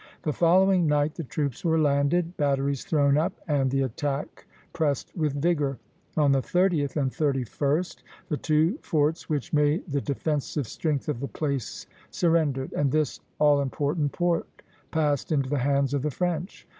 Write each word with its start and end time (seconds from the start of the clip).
The 0.23 0.33
following 0.33 0.87
night 0.87 1.13
the 1.13 1.23
troops 1.23 1.63
were 1.63 1.77
landed, 1.77 2.35
batteries 2.35 2.83
thrown 2.83 3.19
up, 3.19 3.33
and 3.47 3.69
the 3.69 3.83
attack 3.83 4.47
pressed 4.73 5.15
with 5.15 5.39
vigor. 5.39 5.77
On 6.17 6.31
the 6.31 6.41
30th 6.41 6.95
and 6.95 7.11
31st 7.11 8.01
the 8.27 8.35
two 8.37 8.79
forts 8.81 9.29
which 9.29 9.53
made 9.53 9.83
the 9.87 10.01
defensive 10.01 10.67
strength 10.67 11.07
of 11.07 11.19
the 11.19 11.27
place 11.27 11.85
surrendered, 12.09 12.73
and 12.73 12.91
this 12.91 13.19
all 13.37 13.61
important 13.61 14.11
port 14.11 14.49
passed 14.89 15.31
into 15.31 15.51
the 15.51 15.59
hands 15.59 15.93
of 15.93 16.01
the 16.01 16.09
French. 16.09 16.67